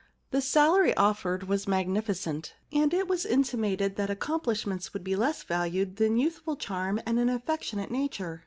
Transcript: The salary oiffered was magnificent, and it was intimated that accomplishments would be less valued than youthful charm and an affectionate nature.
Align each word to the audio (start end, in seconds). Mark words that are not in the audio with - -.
The 0.31 0.41
salary 0.41 0.95
oiffered 0.97 1.43
was 1.43 1.67
magnificent, 1.67 2.55
and 2.73 2.91
it 2.91 3.07
was 3.07 3.23
intimated 3.23 3.97
that 3.97 4.09
accomplishments 4.09 4.95
would 4.95 5.03
be 5.03 5.15
less 5.15 5.43
valued 5.43 5.97
than 5.97 6.17
youthful 6.17 6.55
charm 6.55 6.99
and 7.05 7.19
an 7.19 7.29
affectionate 7.29 7.91
nature. 7.91 8.39